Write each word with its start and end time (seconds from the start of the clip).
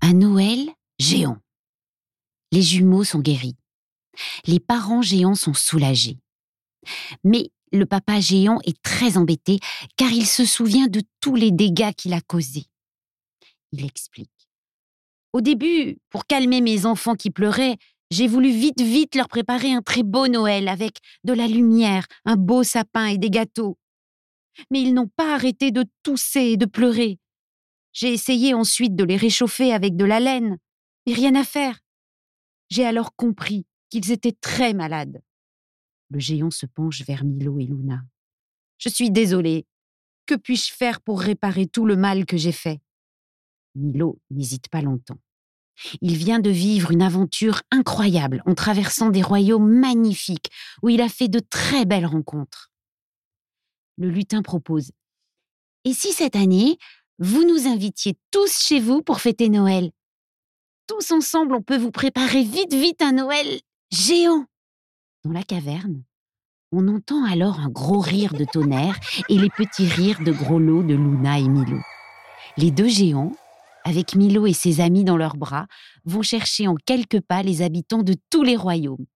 Un 0.00 0.12
Noël 0.14 0.68
géant. 0.98 1.38
Les 2.52 2.62
jumeaux 2.62 3.04
sont 3.04 3.20
guéris. 3.20 3.56
Les 4.46 4.60
parents 4.60 5.02
géants 5.02 5.34
sont 5.34 5.54
soulagés. 5.54 6.18
Mais 7.24 7.50
le 7.72 7.86
papa 7.86 8.20
géant 8.20 8.58
est 8.64 8.80
très 8.82 9.16
embêté 9.16 9.58
car 9.96 10.10
il 10.12 10.26
se 10.26 10.44
souvient 10.44 10.86
de 10.86 11.02
tous 11.20 11.34
les 11.34 11.50
dégâts 11.50 11.92
qu'il 11.92 12.12
a 12.12 12.20
causés. 12.20 12.66
Il 13.72 13.84
explique. 13.84 14.30
Au 15.32 15.40
début, 15.40 15.98
pour 16.10 16.26
calmer 16.26 16.60
mes 16.60 16.86
enfants 16.86 17.14
qui 17.14 17.30
pleuraient, 17.30 17.76
j'ai 18.10 18.28
voulu 18.28 18.50
vite, 18.50 18.80
vite 18.80 19.16
leur 19.16 19.28
préparer 19.28 19.72
un 19.72 19.82
très 19.82 20.02
beau 20.02 20.28
Noël 20.28 20.68
avec 20.68 20.98
de 21.24 21.32
la 21.32 21.48
lumière, 21.48 22.06
un 22.24 22.36
beau 22.36 22.62
sapin 22.62 23.06
et 23.06 23.18
des 23.18 23.30
gâteaux. 23.30 23.76
Mais 24.70 24.80
ils 24.80 24.94
n'ont 24.94 25.10
pas 25.16 25.34
arrêté 25.34 25.72
de 25.72 25.84
tousser 26.02 26.52
et 26.52 26.56
de 26.56 26.66
pleurer. 26.66 27.18
J'ai 27.96 28.12
essayé 28.12 28.52
ensuite 28.52 28.94
de 28.94 29.04
les 29.04 29.16
réchauffer 29.16 29.72
avec 29.72 29.96
de 29.96 30.04
la 30.04 30.20
laine, 30.20 30.58
mais 31.06 31.14
rien 31.14 31.34
à 31.34 31.44
faire. 31.44 31.80
J'ai 32.68 32.84
alors 32.84 33.16
compris 33.16 33.64
qu'ils 33.88 34.12
étaient 34.12 34.36
très 34.38 34.74
malades. 34.74 35.22
Le 36.10 36.18
géant 36.18 36.50
se 36.50 36.66
penche 36.66 37.00
vers 37.06 37.24
Milo 37.24 37.58
et 37.58 37.64
Luna. 37.64 38.02
Je 38.76 38.90
suis 38.90 39.10
désolée. 39.10 39.64
Que 40.26 40.34
puis-je 40.34 40.74
faire 40.74 41.00
pour 41.00 41.22
réparer 41.22 41.68
tout 41.68 41.86
le 41.86 41.96
mal 41.96 42.26
que 42.26 42.36
j'ai 42.36 42.52
fait? 42.52 42.82
Milo 43.74 44.20
n'hésite 44.30 44.68
pas 44.68 44.82
longtemps. 44.82 45.18
Il 46.02 46.18
vient 46.18 46.40
de 46.40 46.50
vivre 46.50 46.90
une 46.90 47.02
aventure 47.02 47.62
incroyable 47.70 48.42
en 48.44 48.54
traversant 48.54 49.08
des 49.08 49.22
royaumes 49.22 49.72
magnifiques 49.72 50.50
où 50.82 50.90
il 50.90 51.00
a 51.00 51.08
fait 51.08 51.28
de 51.28 51.38
très 51.38 51.86
belles 51.86 52.04
rencontres. 52.04 52.70
Le 53.96 54.10
lutin 54.10 54.42
propose 54.42 54.92
Et 55.84 55.94
si 55.94 56.12
cette 56.12 56.36
année, 56.36 56.76
vous 57.18 57.44
nous 57.44 57.66
invitiez 57.66 58.16
tous 58.30 58.58
chez 58.58 58.80
vous 58.80 59.02
pour 59.02 59.20
fêter 59.20 59.48
Noël 59.48 59.90
Tous 60.86 61.12
ensemble, 61.12 61.54
on 61.54 61.62
peut 61.62 61.78
vous 61.78 61.90
préparer 61.90 62.42
vite, 62.42 62.74
vite 62.74 63.02
un 63.02 63.12
Noël 63.12 63.60
géant. 63.90 64.44
Dans 65.24 65.32
la 65.32 65.42
caverne, 65.42 66.02
on 66.72 66.88
entend 66.88 67.24
alors 67.24 67.60
un 67.60 67.70
gros 67.70 68.00
rire 68.00 68.34
de 68.34 68.44
tonnerre 68.44 68.98
et 69.28 69.38
les 69.38 69.50
petits 69.50 69.86
rires 69.86 70.22
de 70.22 70.32
gros 70.32 70.58
lots 70.58 70.82
de 70.82 70.94
Luna 70.94 71.38
et 71.38 71.48
Milo. 71.48 71.78
Les 72.58 72.70
deux 72.70 72.88
géants, 72.88 73.32
avec 73.84 74.14
Milo 74.14 74.46
et 74.46 74.52
ses 74.52 74.80
amis 74.80 75.04
dans 75.04 75.16
leurs 75.16 75.36
bras, 75.36 75.66
vont 76.04 76.22
chercher 76.22 76.68
en 76.68 76.74
quelques 76.74 77.20
pas 77.20 77.42
les 77.42 77.62
habitants 77.62 78.02
de 78.02 78.14
tous 78.30 78.42
les 78.42 78.56
royaumes. 78.56 79.06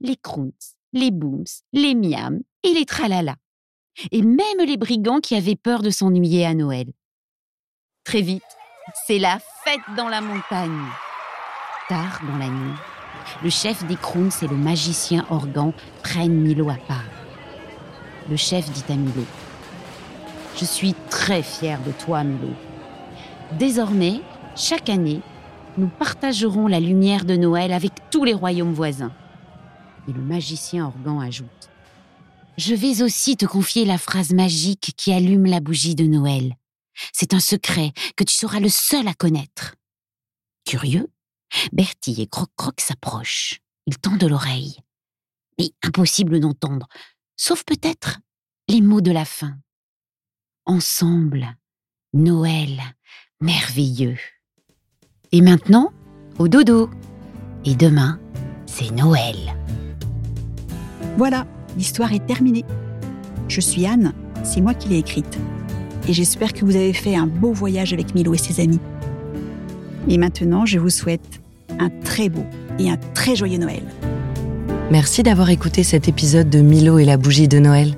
Les 0.00 0.16
Krunts, 0.16 0.76
les 0.92 1.10
Booms, 1.10 1.44
les 1.72 1.94
Miams 1.94 2.40
et 2.62 2.72
les 2.72 2.84
Tralala. 2.84 3.36
Et 4.12 4.22
même 4.22 4.64
les 4.64 4.76
brigands 4.76 5.20
qui 5.20 5.34
avaient 5.34 5.56
peur 5.56 5.82
de 5.82 5.90
s'ennuyer 5.90 6.46
à 6.46 6.54
Noël. 6.54 6.92
Très 8.08 8.22
vite, 8.22 8.42
c'est 9.06 9.18
la 9.18 9.38
fête 9.64 9.82
dans 9.94 10.08
la 10.08 10.22
montagne. 10.22 10.80
Tard 11.90 12.22
dans 12.26 12.38
la 12.38 12.48
nuit, 12.48 12.78
le 13.42 13.50
chef 13.50 13.86
des 13.86 13.96
Krunts 13.96 14.42
et 14.42 14.46
le 14.46 14.56
magicien 14.56 15.26
Organ 15.28 15.74
prennent 16.02 16.40
Milo 16.40 16.70
à 16.70 16.78
part. 16.88 17.04
Le 18.30 18.36
chef 18.36 18.72
dit 18.72 18.84
à 18.88 18.96
Milo 18.96 19.26
Je 20.58 20.64
suis 20.64 20.94
très 21.10 21.42
fier 21.42 21.78
de 21.82 21.92
toi, 21.92 22.24
Milo. 22.24 22.54
Désormais, 23.58 24.22
chaque 24.56 24.88
année, 24.88 25.20
nous 25.76 25.88
partagerons 25.88 26.66
la 26.66 26.80
lumière 26.80 27.26
de 27.26 27.36
Noël 27.36 27.74
avec 27.74 27.92
tous 28.10 28.24
les 28.24 28.32
royaumes 28.32 28.72
voisins. 28.72 29.12
Et 30.08 30.14
le 30.14 30.22
magicien 30.22 30.86
Organ 30.86 31.20
ajoute 31.20 31.68
Je 32.56 32.74
vais 32.74 33.02
aussi 33.02 33.36
te 33.36 33.44
confier 33.44 33.84
la 33.84 33.98
phrase 33.98 34.32
magique 34.32 34.94
qui 34.96 35.12
allume 35.12 35.44
la 35.44 35.60
bougie 35.60 35.94
de 35.94 36.06
Noël. 36.06 36.54
C'est 37.12 37.34
un 37.34 37.40
secret 37.40 37.92
que 38.16 38.24
tu 38.24 38.34
seras 38.34 38.60
le 38.60 38.68
seul 38.68 39.06
à 39.08 39.14
connaître. 39.14 39.74
Curieux, 40.64 41.08
Bertie 41.72 42.20
et 42.20 42.26
Croc-Croc 42.26 42.80
s'approchent. 42.80 43.60
Ils 43.86 43.98
tendent 43.98 44.24
l'oreille. 44.24 44.78
Mais 45.58 45.70
impossible 45.82 46.40
d'entendre, 46.40 46.86
sauf 47.36 47.64
peut-être 47.64 48.18
les 48.68 48.80
mots 48.80 49.00
de 49.00 49.10
la 49.10 49.24
fin. 49.24 49.56
Ensemble, 50.66 51.56
Noël, 52.12 52.80
merveilleux. 53.40 54.18
Et 55.32 55.40
maintenant, 55.40 55.92
au 56.38 56.48
dodo. 56.48 56.90
Et 57.64 57.74
demain, 57.74 58.20
c'est 58.66 58.90
Noël. 58.90 59.56
Voilà, 61.16 61.46
l'histoire 61.76 62.12
est 62.12 62.26
terminée. 62.26 62.64
Je 63.48 63.60
suis 63.60 63.86
Anne, 63.86 64.14
c'est 64.44 64.60
moi 64.60 64.74
qui 64.74 64.88
l'ai 64.88 64.98
écrite. 64.98 65.38
Et 66.08 66.14
j'espère 66.14 66.54
que 66.54 66.64
vous 66.64 66.74
avez 66.74 66.94
fait 66.94 67.14
un 67.14 67.26
beau 67.26 67.52
voyage 67.52 67.92
avec 67.92 68.14
Milo 68.14 68.32
et 68.32 68.38
ses 68.38 68.62
amis. 68.62 68.80
Et 70.08 70.16
maintenant, 70.16 70.64
je 70.64 70.78
vous 70.78 70.88
souhaite 70.88 71.40
un 71.78 71.90
très 72.02 72.30
beau 72.30 72.44
et 72.78 72.90
un 72.90 72.96
très 73.12 73.36
joyeux 73.36 73.58
Noël. 73.58 73.82
Merci 74.90 75.22
d'avoir 75.22 75.50
écouté 75.50 75.82
cet 75.82 76.08
épisode 76.08 76.48
de 76.48 76.60
Milo 76.60 76.98
et 76.98 77.04
la 77.04 77.18
bougie 77.18 77.46
de 77.46 77.58
Noël. 77.58 77.94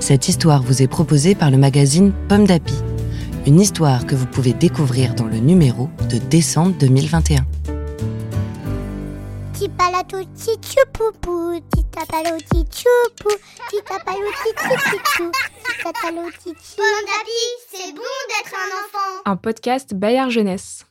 Cette 0.00 0.28
histoire 0.28 0.64
vous 0.64 0.82
est 0.82 0.88
proposée 0.88 1.36
par 1.36 1.52
le 1.52 1.58
magazine 1.58 2.12
Pomme 2.28 2.44
d'Api. 2.44 2.74
Une 3.46 3.60
histoire 3.60 4.04
que 4.04 4.16
vous 4.16 4.26
pouvez 4.26 4.52
découvrir 4.52 5.14
dans 5.14 5.26
le 5.26 5.38
numéro 5.38 5.88
de 6.10 6.18
décembre 6.18 6.74
2021. 6.80 7.46
Tipalato 9.52 10.18
tichupupu, 10.34 11.62
titapalo 11.70 12.36
tichupu, 12.50 13.30
titapalo 13.70 14.26
tichichichou, 14.42 15.30
tichi. 15.92 16.76
Bon 16.76 16.84
d'appui, 17.06 17.32
c'est 17.70 17.92
bon 17.92 18.02
d'être 18.28 18.54
un 18.54 18.84
enfant. 18.84 19.22
Un 19.24 19.36
podcast 19.36 19.94
Bayard 19.94 20.30
Jeunesse. 20.30 20.84